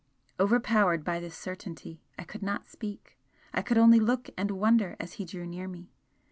Overpowered 0.39 1.03
by 1.03 1.19
this 1.19 1.37
certainty, 1.37 2.01
I 2.17 2.23
could 2.23 2.41
not 2.41 2.65
speak 2.65 3.19
I 3.53 3.61
could 3.61 3.77
only 3.77 3.99
look 3.99 4.31
and 4.35 4.49
wonder 4.49 4.95
as 4.99 5.13
he 5.21 5.25
drew 5.25 5.45
near 5.45 5.67
me. 5.67 5.91